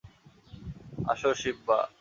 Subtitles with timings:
[1.11, 1.79] আসো, সিম্বা!